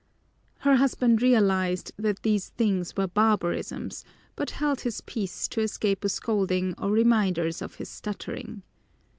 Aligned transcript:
Her 0.61 0.77
husband 0.77 1.21
realized 1.21 1.91
that 1.95 2.23
these 2.23 2.49
things 2.49 2.97
were 2.97 3.05
barbarisms, 3.05 4.03
but 4.35 4.49
held 4.49 4.81
his 4.81 5.01
peace 5.01 5.47
to 5.49 5.61
escape 5.61 6.03
a 6.03 6.09
scolding 6.09 6.73
or 6.79 6.89
reminders 6.89 7.61
of 7.61 7.75
his 7.75 7.89
stuttering. 7.89 8.63